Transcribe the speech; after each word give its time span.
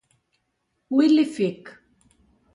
Willi 0.89 1.25
Fick 1.35 1.61